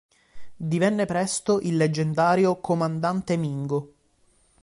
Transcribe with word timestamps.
Divenne 0.57 1.05
presto 1.05 1.59
il 1.59 1.77
leggendario 1.77 2.59
"comandante 2.59 3.37
Mingo". 3.37 3.93